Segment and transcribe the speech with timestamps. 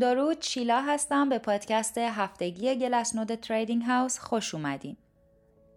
[0.00, 4.96] درود شیلا هستم به پادکست هفتگی گلسنود تریدینگ هاوس خوش اومدین.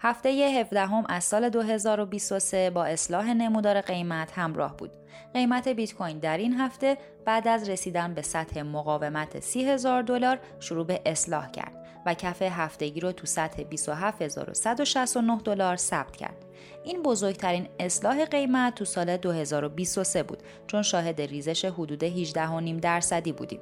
[0.00, 4.90] هفته 17 هم از سال 2023 با اصلاح نمودار قیمت همراه بود.
[5.34, 10.38] قیمت بیت کوین در این هفته بعد از رسیدن به سطح مقاومت 30 هزار دلار
[10.60, 16.44] شروع به اصلاح کرد و کف هفتگی رو تو سطح 27169 دلار ثبت کرد.
[16.84, 22.34] این بزرگترین اصلاح قیمت تو سال 2023 بود چون شاهد ریزش حدود 18.5
[22.80, 23.60] درصدی بودیم.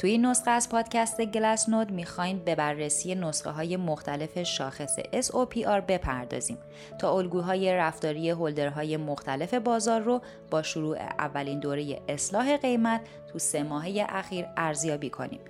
[0.00, 5.80] توی این نسخه از پادکست گلس نود می‌خوایم به بررسی نسخه های مختلف شاخص SOPR
[5.88, 6.58] بپردازیم
[6.98, 13.00] تا الگوهای رفتاری هولدرهای مختلف بازار رو با شروع اولین دوره اصلاح قیمت
[13.32, 15.40] تو سه ماهه اخیر ارزیابی کنیم.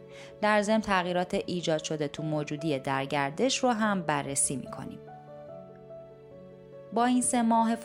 [0.40, 5.09] در ضمن تغییرات ایجاد شده تو موجودی درگردش رو هم بررسی می‌کنیم.
[6.92, 7.76] با این سه ماه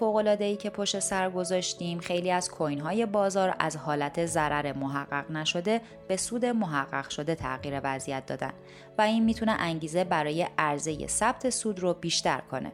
[0.46, 6.18] ای که پشت سر گذاشتیم خیلی از کوین بازار از حالت ضرر محقق نشده به
[6.18, 8.54] سود محقق شده تغییر وضعیت دادن
[8.98, 12.72] و این می‌تونه انگیزه برای عرضه ثبت سود رو بیشتر کنه.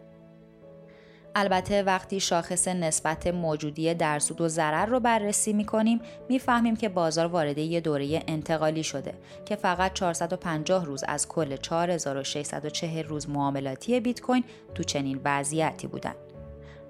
[1.35, 7.57] البته وقتی شاخص نسبت موجودی درسود و ضرر رو بررسی می‌کنیم می‌فهمیم که بازار وارد
[7.57, 9.13] یه دوره انتقالی شده
[9.45, 14.43] که فقط 450 روز از کل 4640 روز معاملاتی بیت کوین
[14.75, 16.15] تو چنین وضعیتی بودن.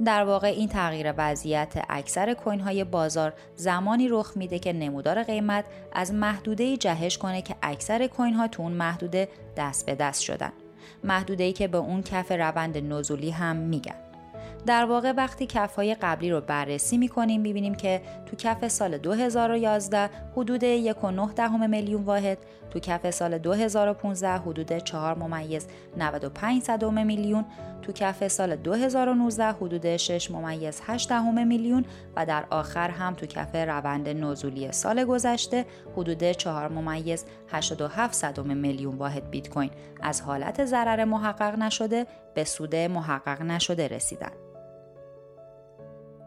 [0.05, 5.65] در واقع این تغییر وضعیت اکثر کوین های بازار زمانی رخ میده که نمودار قیمت
[5.93, 10.51] از محدوده جهش کنه که اکثر کوین ها تو اون محدوده دست به دست شدن.
[11.03, 14.10] محدوده که به اون کف روند نزولی هم میگن.
[14.65, 20.61] در واقع وقتی کفهای قبلی رو بررسی می‌کنیم می‌بینیم که تو کف سال 2011 حدود
[20.63, 22.37] 1.9 میلیون واحد
[22.69, 25.67] تو کف سال 2015 حدود 4 ممیز
[25.97, 27.45] 95 صدم میلیون
[27.81, 33.55] تو کف سال 2019 حدود 6 ممیز 8 میلیون و در آخر هم تو کف
[33.55, 35.65] روند نزولی سال گذشته
[35.97, 42.43] حدود 4 ممیز 87 صدم میلیون واحد بیت کوین از حالت ضرر محقق نشده به
[42.43, 44.50] سود محقق نشده رسیدند.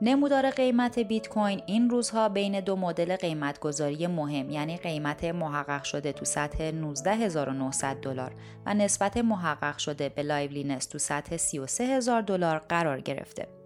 [0.06, 6.12] نمودار قیمت بیت کوین این روزها بین دو مدل قیمتگذاری مهم یعنی قیمت محقق شده
[6.12, 8.32] تو سطح 19900 دلار
[8.66, 13.63] و نسبت محقق شده به liveliness تو سطح 33000 دلار قرار گرفته.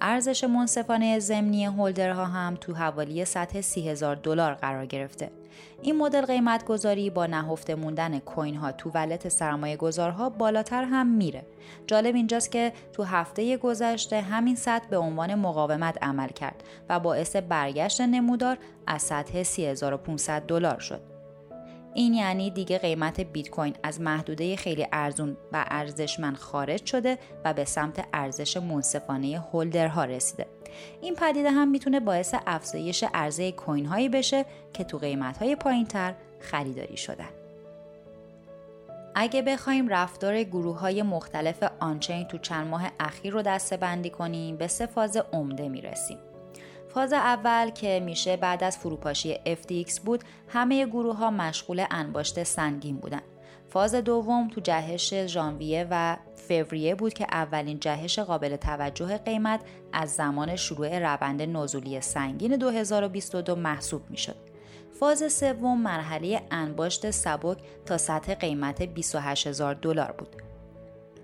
[0.00, 5.30] ارزش منصفانه ضمنی holder ها هم تو حوالی سطح 30000 دلار قرار گرفته.
[5.82, 11.06] این مدل قیمت گذاری با نهفته موندن coin ها تو wallet سرمایه گذارها بالاتر هم
[11.06, 11.46] میره.
[11.86, 17.36] جالب اینجاست که تو هفته گذشته همین سطح به عنوان مقاومت عمل کرد و باعث
[17.36, 21.11] برگشت نمودار از سطح 3500 دلار شد.
[21.94, 27.54] این یعنی دیگه قیمت بیت کوین از محدوده خیلی ارزون و ارزشمند خارج شده و
[27.54, 30.46] به سمت ارزش منصفانه هولدرها رسیده.
[31.00, 35.86] این پدیده هم می‌تونه باعث افزایش عرضه کوین هایی بشه که تو قیمت های پایین
[35.86, 37.28] تر خریداری شدن.
[39.14, 44.56] اگه بخوایم رفتار گروه های مختلف آنچین تو چند ماه اخیر رو دسته بندی کنیم
[44.56, 46.18] به سه فاز عمده می‌رسیم.
[46.94, 52.96] فاز اول که میشه بعد از فروپاشی FTX بود همه گروه ها مشغول انباشت سنگین
[52.96, 53.22] بودن.
[53.68, 56.16] فاز دوم تو جهش ژانویه و
[56.48, 59.60] فوریه بود که اولین جهش قابل توجه قیمت
[59.92, 64.36] از زمان شروع روند نزولی سنگین 2022 محسوب می‌شد.
[65.00, 70.51] فاز سوم مرحله انباشت سبک تا سطح قیمت 28000 دلار بود.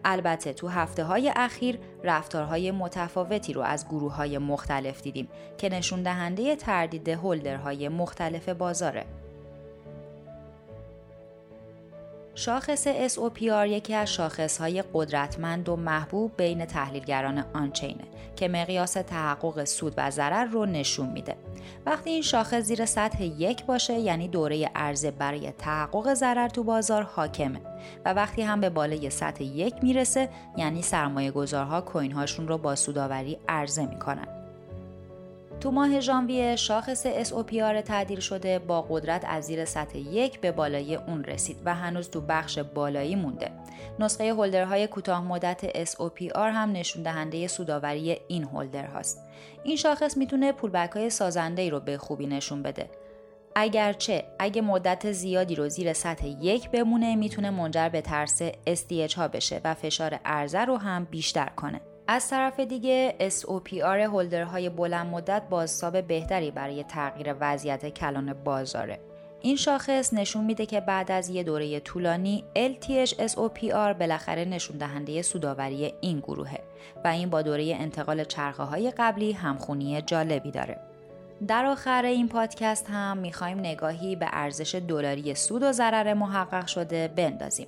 [0.05, 5.29] البته تو هفته های اخیر رفتارهای متفاوتی رو از گروه های مختلف دیدیم
[5.59, 9.07] که نشون دهنده تردید هولدرهای مختلف بازاره.
[12.39, 18.05] شاخص SOPR یکی از شاخصهای قدرتمند و محبوب بین تحلیلگران آنچینه
[18.37, 21.37] که مقیاس تحقق سود و ضرر رو نشون میده.
[21.87, 27.03] وقتی این شاخص زیر سطح یک باشه یعنی دوره عرضه برای تحقق ضرر تو بازار
[27.03, 27.61] حاکمه
[28.05, 32.75] و وقتی هم به بالای سطح یک می‌رسه یعنی سرمایه گذارها کوین هاشون رو با
[32.75, 34.38] سوداوری عرضه می‌کنن.
[35.61, 40.95] تو ماه ژانویه شاخص SOPR تعدیل شده با قدرت از زیر سطح یک به بالای
[40.95, 43.51] اون رسید و هنوز تو بخش بالایی مونده.
[43.99, 49.23] نسخه هولدرهای کوتاه مدت SOPR هم نشون دهنده سوداوری این هولدر هاست.
[49.63, 52.91] این شاخص می‌تونه پولبک های سازنده ای رو به خوبی نشون بده.
[53.57, 59.29] اگرچه اگه مدت زیادی رو زیر سطح یک بمونه می‌تونه منجر به ترس SDH ها
[59.29, 61.81] بشه و فشار عرضه رو هم بیشتر کنه.
[62.11, 69.01] از طرف دیگه SOPR هولدرهای بلند مدت بازتاب بهتری برای تغییر وضعیت کلان بازاره.
[69.41, 75.23] این شاخص نشون میده که بعد از یه دوره طولانی LTH SOPR بالاخره نشون دهنده
[75.23, 76.61] سوداوری این گروهه
[77.05, 80.79] و این با دوره انتقال چرخه های قبلی همخونی جالبی داره.
[81.49, 87.09] در آخر این پادکست هم می‌خوایم نگاهی به ارزش دلاری سود و ضرر محقق شده
[87.09, 87.67] بندازیم.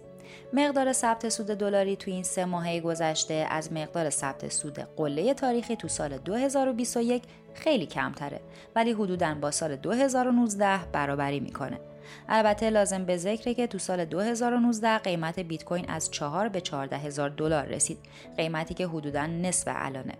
[0.52, 5.76] مقدار ثبت سود دلاری تو این سه ماهه گذشته از مقدار ثبت سود قله تاریخی
[5.76, 7.22] تو سال 2021
[7.54, 8.40] خیلی کمتره
[8.76, 11.80] ولی حدوداً با سال 2019 برابری می‌کنه.
[12.28, 16.96] البته لازم به ذکره که تو سال 2019 قیمت بیت کوین از 4 به 14
[16.96, 17.98] هزار دلار رسید
[18.36, 20.14] قیمتی که حدوداً نصف الانه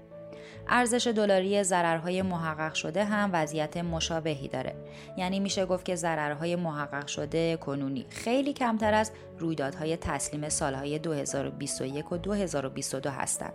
[0.73, 4.75] ارزش دلاری ضررهای محقق شده هم وضعیت مشابهی داره.
[5.17, 8.07] یعنی میشه گفت که ضررهای محقق شده کنونی.
[8.11, 13.53] خیلی کمتر از رویدادهای تسلیم سالهای 2021 و 2022 هستند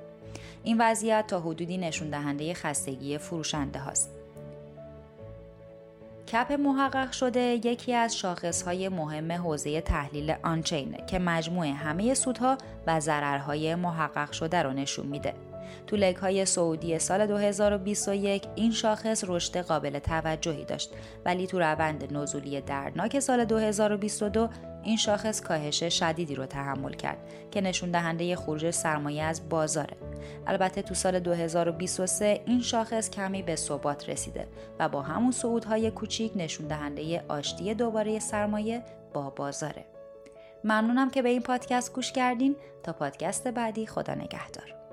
[0.64, 4.10] این وضعیت تا حدودی نشون دهنده خستگی فروشنده هاست.
[6.28, 12.58] کپ محقق شده یکی از شاخصهای مهم حوزه تحلیل آنچینه که مجموع همه سودها
[12.88, 15.34] و ضررهای محقق شده رو نشون میده.
[15.88, 20.92] تو لگ های سعودی سال 2021 این شاخص رشد قابل توجهی داشت
[21.26, 24.50] ولی تو روند نزولی دردناک سال 2022
[24.84, 27.18] این شاخص کاهش شدیدی رو تحمل کرد
[27.52, 29.98] که نشون دهنده خروج سرمایه از بازاره.
[30.48, 34.48] البته تو سال 2023 این شاخص کمی به ثبات رسیده
[34.80, 38.84] و با همون صعودهای کوچیک نشون دهنده آشتی دوباره سرمایه
[39.14, 39.86] با بازاره.
[40.64, 44.85] ممنونم که به این پادکست گوش کردین تا پادکست بعدی خدا نگهدار.